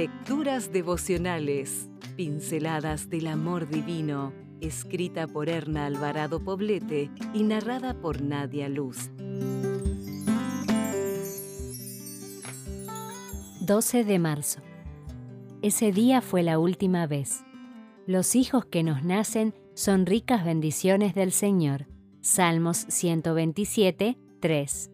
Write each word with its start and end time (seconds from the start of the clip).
Lecturas 0.00 0.72
devocionales, 0.72 1.90
pinceladas 2.16 3.10
del 3.10 3.26
amor 3.26 3.68
divino, 3.68 4.32
escrita 4.62 5.26
por 5.26 5.50
Erna 5.50 5.84
Alvarado 5.84 6.42
Poblete 6.42 7.10
y 7.34 7.42
narrada 7.42 7.92
por 7.92 8.22
Nadia 8.22 8.70
Luz. 8.70 9.10
12 13.60 14.04
de 14.04 14.18
marzo. 14.18 14.62
Ese 15.60 15.92
día 15.92 16.22
fue 16.22 16.42
la 16.42 16.58
última 16.58 17.06
vez. 17.06 17.44
Los 18.06 18.36
hijos 18.36 18.64
que 18.64 18.82
nos 18.82 19.04
nacen 19.04 19.52
son 19.74 20.06
ricas 20.06 20.46
bendiciones 20.46 21.14
del 21.14 21.30
Señor. 21.30 21.88
Salmos 22.22 22.86
127, 22.88 24.16
3. 24.40 24.90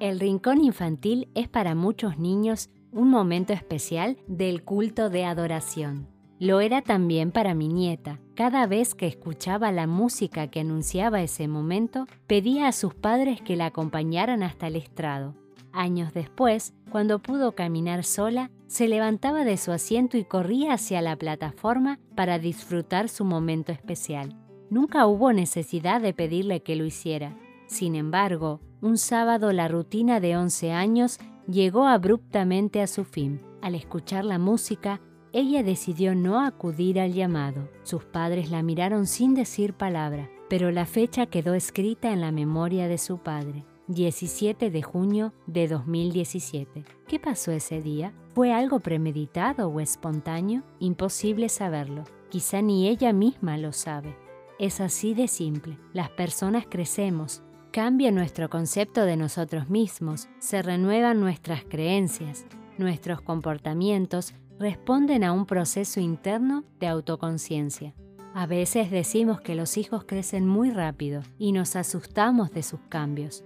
El 0.00 0.20
rincón 0.20 0.64
infantil 0.64 1.28
es 1.34 1.50
para 1.50 1.74
muchos 1.74 2.18
niños 2.18 2.70
un 2.92 3.10
momento 3.10 3.52
especial 3.52 4.16
del 4.26 4.64
culto 4.64 5.10
de 5.10 5.24
adoración. 5.24 6.08
Lo 6.40 6.60
era 6.60 6.82
también 6.82 7.32
para 7.32 7.54
mi 7.54 7.68
nieta. 7.68 8.20
Cada 8.34 8.66
vez 8.66 8.94
que 8.94 9.08
escuchaba 9.08 9.72
la 9.72 9.88
música 9.88 10.46
que 10.46 10.60
anunciaba 10.60 11.20
ese 11.20 11.48
momento, 11.48 12.06
pedía 12.28 12.68
a 12.68 12.72
sus 12.72 12.94
padres 12.94 13.40
que 13.42 13.56
la 13.56 13.66
acompañaran 13.66 14.44
hasta 14.44 14.68
el 14.68 14.76
estrado. 14.76 15.34
Años 15.72 16.14
después, 16.14 16.74
cuando 16.90 17.18
pudo 17.18 17.52
caminar 17.52 18.04
sola, 18.04 18.50
se 18.68 18.86
levantaba 18.86 19.44
de 19.44 19.56
su 19.56 19.72
asiento 19.72 20.16
y 20.16 20.24
corría 20.24 20.74
hacia 20.74 21.02
la 21.02 21.16
plataforma 21.16 21.98
para 22.14 22.38
disfrutar 22.38 23.08
su 23.08 23.24
momento 23.24 23.72
especial. 23.72 24.36
Nunca 24.70 25.06
hubo 25.06 25.32
necesidad 25.32 26.00
de 26.00 26.14
pedirle 26.14 26.62
que 26.62 26.76
lo 26.76 26.84
hiciera. 26.84 27.36
Sin 27.68 27.94
embargo, 27.94 28.60
un 28.80 28.96
sábado 28.96 29.52
la 29.52 29.68
rutina 29.68 30.20
de 30.20 30.36
11 30.36 30.72
años 30.72 31.18
llegó 31.46 31.86
abruptamente 31.86 32.82
a 32.82 32.86
su 32.86 33.04
fin. 33.04 33.42
Al 33.62 33.74
escuchar 33.74 34.24
la 34.24 34.38
música, 34.38 35.00
ella 35.32 35.62
decidió 35.62 36.14
no 36.14 36.40
acudir 36.40 36.98
al 36.98 37.12
llamado. 37.12 37.68
Sus 37.82 38.04
padres 38.04 38.50
la 38.50 38.62
miraron 38.62 39.06
sin 39.06 39.34
decir 39.34 39.74
palabra, 39.74 40.30
pero 40.48 40.70
la 40.70 40.86
fecha 40.86 41.26
quedó 41.26 41.52
escrita 41.54 42.10
en 42.10 42.22
la 42.22 42.32
memoria 42.32 42.88
de 42.88 42.96
su 42.96 43.18
padre. 43.18 43.64
17 43.88 44.70
de 44.70 44.82
junio 44.82 45.32
de 45.46 45.68
2017. 45.68 46.84
¿Qué 47.06 47.18
pasó 47.18 47.52
ese 47.52 47.82
día? 47.82 48.12
¿Fue 48.34 48.52
algo 48.52 48.80
premeditado 48.80 49.68
o 49.68 49.80
espontáneo? 49.80 50.62
Imposible 50.78 51.48
saberlo. 51.48 52.04
Quizá 52.30 52.62
ni 52.62 52.88
ella 52.88 53.12
misma 53.12 53.56
lo 53.58 53.72
sabe. 53.72 54.16
Es 54.58 54.80
así 54.80 55.14
de 55.14 55.28
simple. 55.28 55.78
Las 55.92 56.10
personas 56.10 56.66
crecemos, 56.68 57.42
Cambia 57.70 58.10
nuestro 58.10 58.48
concepto 58.48 59.04
de 59.04 59.18
nosotros 59.18 59.68
mismos, 59.68 60.28
se 60.38 60.62
renuevan 60.62 61.20
nuestras 61.20 61.64
creencias, 61.64 62.46
nuestros 62.78 63.20
comportamientos 63.20 64.32
responden 64.58 65.22
a 65.22 65.32
un 65.32 65.44
proceso 65.44 66.00
interno 66.00 66.64
de 66.80 66.86
autoconciencia. 66.86 67.94
A 68.34 68.46
veces 68.46 68.90
decimos 68.90 69.42
que 69.42 69.54
los 69.54 69.76
hijos 69.76 70.04
crecen 70.04 70.48
muy 70.48 70.70
rápido 70.70 71.22
y 71.38 71.52
nos 71.52 71.76
asustamos 71.76 72.52
de 72.52 72.62
sus 72.62 72.80
cambios. 72.88 73.44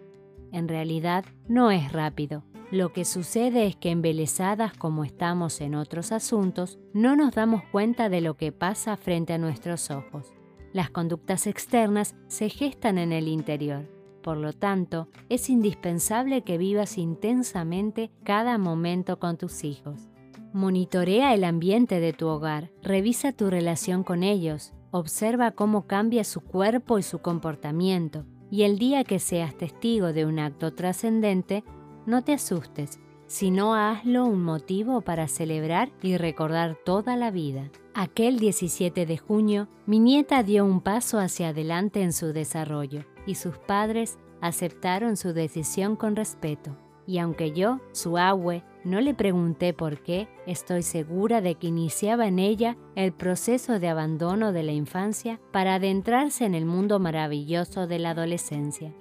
En 0.53 0.69
realidad 0.69 1.25
no 1.49 1.73
es 1.73 1.91
rápido. 1.91 2.45
Lo 2.71 2.93
que 2.93 3.05
sucede 3.05 3.67
es 3.67 3.75
que 3.75 3.91
embelesadas 3.91 4.73
como 4.73 5.05
estamos 5.05 5.61
en 5.61 5.75
otros 5.75 6.13
asuntos, 6.13 6.79
no 6.95 7.17
nos 7.17 7.35
damos 7.35 7.65
cuenta 7.73 8.09
de 8.09 8.21
lo 8.21 8.37
que 8.37 8.53
pasa 8.53 8.97
frente 8.97 9.33
a 9.33 9.39
nuestros 9.39 9.91
ojos. 9.91 10.33
Las 10.73 10.91
conductas 10.91 11.49
externas 11.49 12.15
se 12.29 12.49
gestan 12.51 12.99
en 12.99 13.13
el 13.13 13.27
interior 13.27 14.02
por 14.23 14.37
lo 14.37 14.53
tanto, 14.53 15.09
es 15.29 15.51
indispensable 15.51 16.43
que 16.43 16.57
vivas 16.57 16.97
intensamente 16.97 18.11
cada 18.23 18.57
momento 18.57 19.19
con 19.19 19.37
tus 19.37 19.65
hijos. 19.65 20.09
Monitorea 20.53 21.35
el 21.35 21.45
ambiente 21.45 22.01
de 22.01 22.13
tu 22.13 22.29
hogar, 22.29 22.71
revisa 22.83 23.33
tu 23.33 23.51
relación 23.51 24.05
con 24.05 24.23
ellos, 24.23 24.73
observa 24.91 25.51
cómo 25.51 25.87
cambia 25.87 26.25
su 26.25 26.41
cuerpo 26.41 26.99
y 26.99 27.03
su 27.03 27.19
comportamiento, 27.19 28.25
y 28.51 28.63
el 28.63 28.79
día 28.79 29.05
que 29.05 29.19
seas 29.19 29.57
testigo 29.57 30.13
de 30.13 30.27
un 30.27 30.39
acto 30.39 30.75
trascendente, 30.75 31.65
no 32.07 32.23
te 32.23 32.35
asustes, 32.35 33.01
sino 33.27 33.75
hazlo 33.75 34.27
un 34.27 34.45
motivo 34.45 35.01
para 35.01 35.27
celebrar 35.27 35.91
y 36.03 36.19
recordar 36.19 36.77
toda 36.85 37.17
la 37.17 37.31
vida. 37.31 37.71
Aquel 37.95 38.39
17 38.39 39.05
de 39.05 39.19
junio, 39.19 39.69
mi 39.85 39.99
nieta 39.99 40.43
dio 40.43 40.65
un 40.65 40.81
paso 40.81 41.19
hacia 41.19 41.49
adelante 41.49 42.01
en 42.01 42.15
su 42.15 42.33
desarrollo 42.33 43.05
y 43.27 43.35
sus 43.35 43.59
padres 43.59 44.19
aceptaron 44.41 45.19
su 45.19 45.35
decisión 45.35 45.97
con 45.97 46.17
respeto. 46.17 46.75
Y 47.07 47.19
aunque 47.19 47.53
yo, 47.53 47.81
su 47.93 48.17
abue, 48.17 48.65
no 48.83 49.03
le 49.03 49.13
pregunté 49.13 49.75
por 49.75 50.03
qué, 50.03 50.27
estoy 50.47 50.83
segura 50.83 51.43
de 51.43 51.57
que 51.57 51.67
iniciaba 51.67 52.27
en 52.27 52.39
ella 52.39 52.79
el 52.95 53.13
proceso 53.13 53.79
de 53.79 53.89
abandono 53.89 54.53
de 54.53 54.63
la 54.63 54.73
infancia 54.73 55.39
para 55.53 55.75
adentrarse 55.75 56.47
en 56.47 56.55
el 56.55 56.65
mundo 56.65 56.99
maravilloso 56.99 57.87
de 57.87 57.99
la 57.99 58.11
adolescencia. 58.11 58.95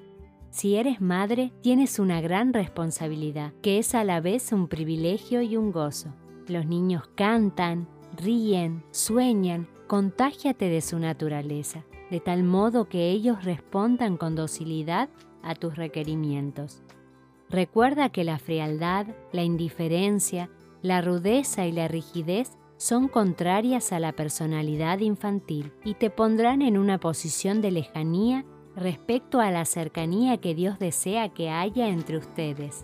Si 0.50 0.75
eres 0.75 1.00
madre, 1.00 1.53
tienes 1.62 1.97
una 1.97 2.19
gran 2.19 2.53
responsabilidad, 2.53 3.53
que 3.62 3.78
es 3.78 3.96
a 3.96 4.03
la 4.03 4.19
vez 4.19 4.51
un 4.51 4.68
privilegio 4.68 5.41
y 5.41 5.56
un 5.56 5.72
gozo. 5.72 6.13
Los 6.47 6.66
niños 6.66 7.09
cantan, 7.16 7.88
ríen, 8.18 8.84
sueñan, 8.92 9.68
contágiate 9.88 10.70
de 10.70 10.82
su 10.82 11.00
naturaleza 11.00 11.84
de 12.12 12.20
tal 12.20 12.44
modo 12.44 12.90
que 12.90 13.10
ellos 13.10 13.44
respondan 13.46 14.18
con 14.18 14.36
docilidad 14.36 15.10
a 15.42 15.56
tus 15.56 15.78
requerimientos. 15.78 16.84
Recuerda 17.50 18.10
que 18.10 18.26
la 18.26 18.38
frialdad, 18.38 19.08
la 19.32 19.44
indiferencia, 19.44 20.50
la 20.82 21.02
rudeza 21.02 21.66
y 21.66 21.72
la 21.72 21.88
rigidez 21.88 22.52
son 22.76 23.08
contrarias 23.08 23.94
a 23.94 24.00
la 24.00 24.12
personalidad 24.12 25.00
infantil 25.00 25.72
y 25.86 25.94
te 25.94 26.10
pondrán 26.10 26.62
en 26.62 26.78
una 26.78 27.00
posición 27.00 27.62
de 27.62 27.72
lejanía 27.72 28.46
respecto 28.76 29.40
a 29.40 29.50
la 29.50 29.64
cercanía 29.66 30.38
que 30.38 30.54
Dios 30.54 30.80
desea 30.80 31.30
que 31.30 31.50
haya 31.50 31.88
entre 31.88 32.18
ustedes. 32.18 32.84